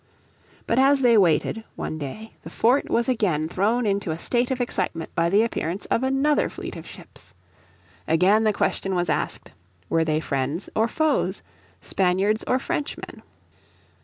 [0.65, 4.59] But as they waited, one day, the fort was again thrown into a state of
[4.59, 7.35] excitement by the appearance of another fleet of ships.
[8.07, 9.51] Again the question was asked,
[9.89, 11.43] were they friends or foes,
[11.81, 13.21] Spaniards or Frenchmen?